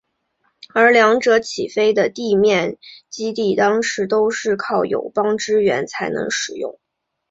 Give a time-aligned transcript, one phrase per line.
[0.73, 2.79] 而两者起飞的地面
[3.11, 6.79] 基地当时都是靠友邦支援才能使用。